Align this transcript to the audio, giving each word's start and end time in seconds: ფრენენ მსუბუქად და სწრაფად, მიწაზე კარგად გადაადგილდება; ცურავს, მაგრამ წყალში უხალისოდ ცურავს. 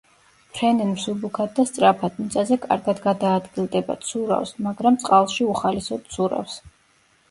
ფრენენ 0.53 0.87
მსუბუქად 0.93 1.53
და 1.59 1.65
სწრაფად, 1.73 2.17
მიწაზე 2.23 2.59
კარგად 2.65 3.03
გადაადგილდება; 3.05 4.01
ცურავს, 4.09 4.59
მაგრამ 4.69 5.03
წყალში 5.07 5.51
უხალისოდ 5.55 6.15
ცურავს. 6.19 6.63